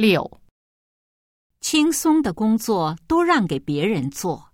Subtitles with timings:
[0.00, 0.40] 六、
[1.60, 4.50] 轻松的工作都让给别人做，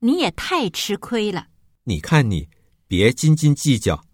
[0.00, 1.46] 你也太吃亏了。
[1.84, 2.50] 你看你，
[2.86, 4.04] 别斤斤计较，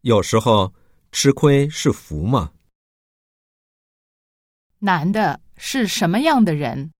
[0.00, 0.74] 有时候
[1.12, 2.50] 吃亏是福嘛。
[4.80, 6.90] 男的是什么样的人？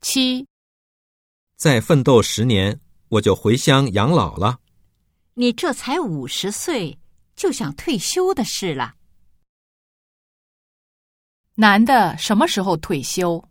[0.00, 0.46] 七、
[1.56, 4.60] 再奋斗十年，我就回乡养老了。
[5.34, 6.98] 你这才五十岁，
[7.36, 8.94] 就想退休的事了。
[11.54, 13.46] 男的什么时候退休？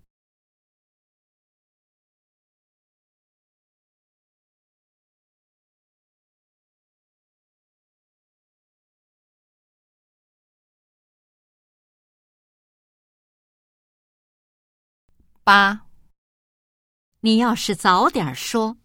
[15.43, 15.88] 八、
[17.21, 18.77] 你要是早点说，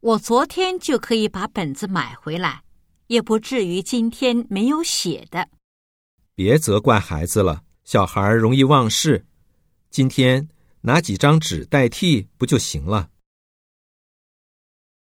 [0.00, 2.62] 我昨天就可以把本子买回来，
[3.08, 5.50] 也不至于今天没有写的。
[6.34, 9.26] 别责怪孩子了，小孩儿容易忘事。
[9.90, 10.48] 今天
[10.80, 13.10] 拿几张纸代替不就行了？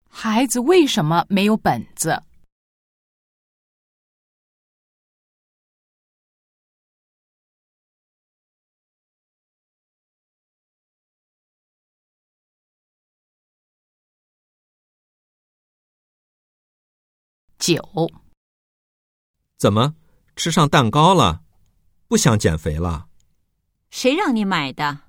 [0.10, 2.24] 孩子为什么没有本子？
[17.66, 18.12] 九、
[19.58, 19.96] 怎么
[20.36, 21.44] 吃上蛋糕了？
[22.10, 23.08] 不想减肥了？
[23.90, 25.04] 谁让你买的？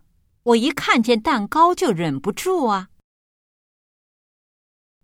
[0.45, 2.91] 我一看见蛋糕就忍不住啊！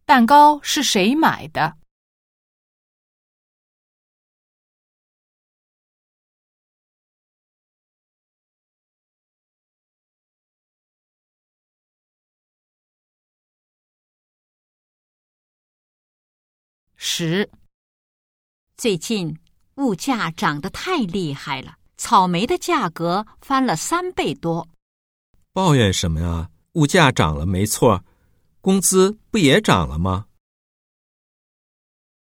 [0.04, 1.76] 蛋糕是谁买的？
[17.02, 17.50] 十、
[18.76, 19.34] 最近
[19.76, 24.68] 物价涨得太厉害了，草莓的价格翻了三倍多。
[25.54, 26.50] 抱怨什么呀？
[26.72, 28.04] 物价涨了没错，
[28.60, 30.26] 工资不也涨了吗？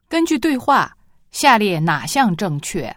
[0.07, 0.95] 根据对话，
[1.31, 2.95] 下列哪项正确？